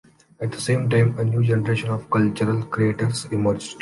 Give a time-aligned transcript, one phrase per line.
[0.39, 3.69] At the same time, a new generation of cultural creators emerged.